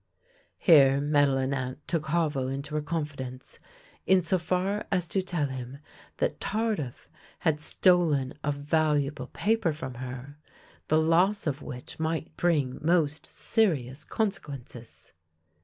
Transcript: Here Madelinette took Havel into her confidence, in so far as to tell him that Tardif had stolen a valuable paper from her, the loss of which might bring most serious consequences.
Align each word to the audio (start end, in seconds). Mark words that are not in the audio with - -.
Here 0.57 0.99
Madelinette 0.99 1.87
took 1.87 2.07
Havel 2.07 2.47
into 2.47 2.73
her 2.73 2.81
confidence, 2.81 3.59
in 4.07 4.23
so 4.23 4.39
far 4.39 4.87
as 4.91 5.07
to 5.09 5.21
tell 5.21 5.45
him 5.49 5.77
that 6.17 6.39
Tardif 6.39 7.07
had 7.37 7.59
stolen 7.59 8.33
a 8.43 8.51
valuable 8.51 9.27
paper 9.27 9.73
from 9.73 9.93
her, 9.93 10.39
the 10.87 10.97
loss 10.97 11.45
of 11.45 11.61
which 11.61 11.99
might 11.99 12.35
bring 12.35 12.79
most 12.81 13.27
serious 13.27 14.03
consequences. 14.03 15.13